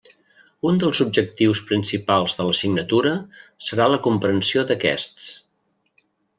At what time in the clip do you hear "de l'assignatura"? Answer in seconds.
2.41-3.13